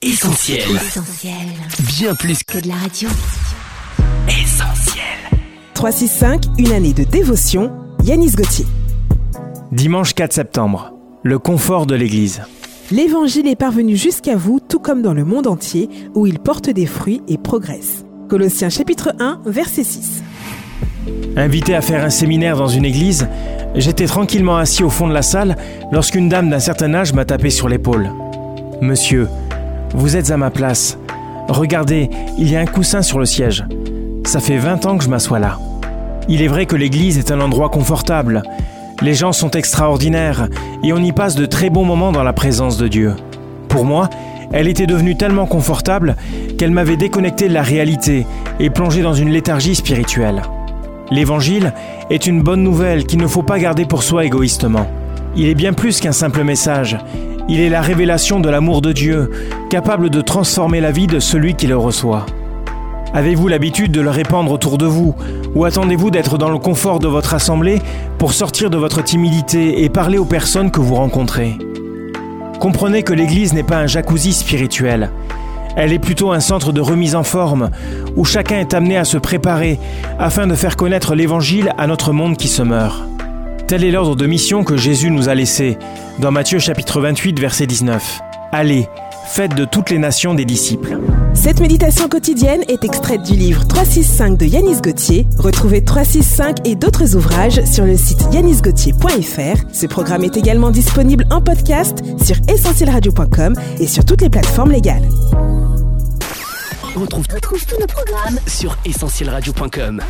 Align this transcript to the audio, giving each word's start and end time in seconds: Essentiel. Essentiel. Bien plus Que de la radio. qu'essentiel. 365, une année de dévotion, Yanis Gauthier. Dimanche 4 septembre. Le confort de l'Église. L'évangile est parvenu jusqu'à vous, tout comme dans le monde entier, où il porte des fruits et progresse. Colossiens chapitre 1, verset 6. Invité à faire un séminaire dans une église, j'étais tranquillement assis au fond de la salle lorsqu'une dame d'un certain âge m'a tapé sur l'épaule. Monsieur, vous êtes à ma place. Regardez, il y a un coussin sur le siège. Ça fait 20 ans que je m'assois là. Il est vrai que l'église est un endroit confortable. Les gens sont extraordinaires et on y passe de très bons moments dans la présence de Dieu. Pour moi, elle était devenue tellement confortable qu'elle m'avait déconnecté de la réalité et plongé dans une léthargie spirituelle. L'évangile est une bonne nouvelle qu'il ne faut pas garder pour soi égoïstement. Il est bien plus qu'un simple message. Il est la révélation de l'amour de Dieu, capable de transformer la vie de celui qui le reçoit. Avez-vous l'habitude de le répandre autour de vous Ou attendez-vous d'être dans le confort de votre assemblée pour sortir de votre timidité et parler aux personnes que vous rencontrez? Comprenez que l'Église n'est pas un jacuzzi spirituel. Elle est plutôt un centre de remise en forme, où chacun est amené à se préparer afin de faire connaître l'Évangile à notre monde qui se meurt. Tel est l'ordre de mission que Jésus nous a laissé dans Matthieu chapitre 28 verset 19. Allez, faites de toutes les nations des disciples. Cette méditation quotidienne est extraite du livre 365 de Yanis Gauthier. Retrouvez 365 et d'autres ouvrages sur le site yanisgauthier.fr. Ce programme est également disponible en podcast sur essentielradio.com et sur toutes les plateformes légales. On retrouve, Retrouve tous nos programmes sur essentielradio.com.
Essentiel. 0.00 0.60
Essentiel. 0.76 1.34
Bien 1.98 2.14
plus 2.14 2.44
Que 2.44 2.60
de 2.60 2.68
la 2.68 2.76
radio. 2.76 3.08
qu'essentiel. 4.28 5.02
365, 5.74 6.44
une 6.56 6.70
année 6.70 6.92
de 6.92 7.02
dévotion, 7.02 7.72
Yanis 8.04 8.30
Gauthier. 8.30 8.64
Dimanche 9.72 10.14
4 10.14 10.32
septembre. 10.32 10.92
Le 11.24 11.40
confort 11.40 11.84
de 11.84 11.96
l'Église. 11.96 12.42
L'évangile 12.92 13.48
est 13.48 13.56
parvenu 13.56 13.96
jusqu'à 13.96 14.36
vous, 14.36 14.60
tout 14.60 14.78
comme 14.78 15.02
dans 15.02 15.14
le 15.14 15.24
monde 15.24 15.48
entier, 15.48 15.88
où 16.14 16.28
il 16.28 16.38
porte 16.38 16.70
des 16.70 16.86
fruits 16.86 17.20
et 17.26 17.36
progresse. 17.36 18.04
Colossiens 18.28 18.70
chapitre 18.70 19.12
1, 19.18 19.40
verset 19.46 19.82
6. 19.82 20.22
Invité 21.36 21.74
à 21.74 21.80
faire 21.80 22.04
un 22.04 22.10
séminaire 22.10 22.56
dans 22.56 22.68
une 22.68 22.84
église, 22.84 23.26
j'étais 23.74 24.06
tranquillement 24.06 24.58
assis 24.58 24.84
au 24.84 24.90
fond 24.90 25.08
de 25.08 25.12
la 25.12 25.22
salle 25.22 25.56
lorsqu'une 25.90 26.28
dame 26.28 26.50
d'un 26.50 26.60
certain 26.60 26.94
âge 26.94 27.12
m'a 27.14 27.24
tapé 27.24 27.50
sur 27.50 27.68
l'épaule. 27.68 28.12
Monsieur, 28.80 29.26
vous 29.94 30.16
êtes 30.16 30.30
à 30.30 30.36
ma 30.36 30.50
place. 30.50 30.98
Regardez, 31.48 32.10
il 32.38 32.50
y 32.50 32.56
a 32.56 32.60
un 32.60 32.66
coussin 32.66 33.02
sur 33.02 33.18
le 33.18 33.24
siège. 33.24 33.64
Ça 34.24 34.40
fait 34.40 34.58
20 34.58 34.86
ans 34.86 34.98
que 34.98 35.04
je 35.04 35.08
m'assois 35.08 35.38
là. 35.38 35.58
Il 36.28 36.42
est 36.42 36.48
vrai 36.48 36.66
que 36.66 36.76
l'église 36.76 37.18
est 37.18 37.30
un 37.30 37.40
endroit 37.40 37.70
confortable. 37.70 38.42
Les 39.00 39.14
gens 39.14 39.32
sont 39.32 39.50
extraordinaires 39.52 40.48
et 40.84 40.92
on 40.92 40.98
y 40.98 41.12
passe 41.12 41.36
de 41.36 41.46
très 41.46 41.70
bons 41.70 41.84
moments 41.84 42.12
dans 42.12 42.22
la 42.22 42.32
présence 42.32 42.76
de 42.76 42.88
Dieu. 42.88 43.14
Pour 43.68 43.84
moi, 43.84 44.10
elle 44.52 44.68
était 44.68 44.86
devenue 44.86 45.16
tellement 45.16 45.46
confortable 45.46 46.16
qu'elle 46.58 46.70
m'avait 46.70 46.96
déconnecté 46.96 47.48
de 47.48 47.54
la 47.54 47.62
réalité 47.62 48.26
et 48.60 48.70
plongé 48.70 49.02
dans 49.02 49.14
une 49.14 49.30
léthargie 49.30 49.74
spirituelle. 49.74 50.42
L'évangile 51.10 51.72
est 52.10 52.26
une 52.26 52.42
bonne 52.42 52.62
nouvelle 52.62 53.06
qu'il 53.06 53.20
ne 53.20 53.26
faut 53.26 53.42
pas 53.42 53.58
garder 53.58 53.86
pour 53.86 54.02
soi 54.02 54.24
égoïstement. 54.24 54.86
Il 55.36 55.48
est 55.48 55.54
bien 55.54 55.72
plus 55.72 56.00
qu'un 56.00 56.12
simple 56.12 56.44
message. 56.44 56.98
Il 57.50 57.60
est 57.60 57.70
la 57.70 57.80
révélation 57.80 58.40
de 58.40 58.50
l'amour 58.50 58.82
de 58.82 58.92
Dieu, 58.92 59.30
capable 59.70 60.10
de 60.10 60.20
transformer 60.20 60.82
la 60.82 60.92
vie 60.92 61.06
de 61.06 61.18
celui 61.18 61.54
qui 61.54 61.66
le 61.66 61.78
reçoit. 61.78 62.26
Avez-vous 63.14 63.48
l'habitude 63.48 63.90
de 63.90 64.02
le 64.02 64.10
répandre 64.10 64.52
autour 64.52 64.76
de 64.76 64.84
vous 64.84 65.14
Ou 65.54 65.64
attendez-vous 65.64 66.10
d'être 66.10 66.36
dans 66.36 66.50
le 66.50 66.58
confort 66.58 66.98
de 66.98 67.08
votre 67.08 67.32
assemblée 67.32 67.80
pour 68.18 68.34
sortir 68.34 68.68
de 68.68 68.76
votre 68.76 69.02
timidité 69.02 69.82
et 69.82 69.88
parler 69.88 70.18
aux 70.18 70.26
personnes 70.26 70.70
que 70.70 70.80
vous 70.80 70.94
rencontrez? 70.94 71.56
Comprenez 72.60 73.02
que 73.02 73.14
l'Église 73.14 73.54
n'est 73.54 73.62
pas 73.62 73.78
un 73.78 73.86
jacuzzi 73.86 74.34
spirituel. 74.34 75.10
Elle 75.74 75.94
est 75.94 75.98
plutôt 75.98 76.32
un 76.32 76.40
centre 76.40 76.72
de 76.72 76.82
remise 76.82 77.14
en 77.14 77.22
forme, 77.22 77.70
où 78.14 78.26
chacun 78.26 78.58
est 78.58 78.74
amené 78.74 78.98
à 78.98 79.06
se 79.06 79.16
préparer 79.16 79.78
afin 80.18 80.46
de 80.46 80.54
faire 80.54 80.76
connaître 80.76 81.14
l'Évangile 81.14 81.72
à 81.78 81.86
notre 81.86 82.12
monde 82.12 82.36
qui 82.36 82.48
se 82.48 82.62
meurt. 82.62 83.08
Tel 83.68 83.84
est 83.84 83.90
l'ordre 83.90 84.16
de 84.16 84.26
mission 84.26 84.64
que 84.64 84.76
Jésus 84.76 85.10
nous 85.10 85.30
a 85.30 85.34
laissé 85.34 85.78
dans 86.18 86.30
Matthieu 86.30 86.58
chapitre 86.58 87.00
28 87.00 87.38
verset 87.38 87.66
19. 87.66 88.20
Allez, 88.52 88.88
faites 89.26 89.54
de 89.54 89.64
toutes 89.64 89.90
les 89.90 89.98
nations 89.98 90.34
des 90.34 90.44
disciples. 90.44 90.98
Cette 91.34 91.60
méditation 91.60 92.08
quotidienne 92.08 92.62
est 92.68 92.84
extraite 92.84 93.22
du 93.22 93.34
livre 93.34 93.66
365 93.66 94.36
de 94.36 94.46
Yanis 94.46 94.80
Gauthier. 94.80 95.26
Retrouvez 95.38 95.84
365 95.84 96.66
et 96.66 96.74
d'autres 96.74 97.14
ouvrages 97.14 97.64
sur 97.64 97.84
le 97.84 97.96
site 97.96 98.22
yanisgauthier.fr. 98.32 99.64
Ce 99.72 99.86
programme 99.86 100.24
est 100.24 100.36
également 100.36 100.70
disponible 100.70 101.24
en 101.30 101.40
podcast 101.40 102.02
sur 102.22 102.36
essentielradio.com 102.48 103.54
et 103.78 103.86
sur 103.86 104.04
toutes 104.04 104.22
les 104.22 104.30
plateformes 104.30 104.72
légales. 104.72 105.08
On 106.96 107.00
retrouve, 107.00 107.26
Retrouve 107.32 107.64
tous 107.64 107.78
nos 107.78 107.86
programmes 107.86 108.40
sur 108.46 108.76
essentielradio.com. 108.84 110.02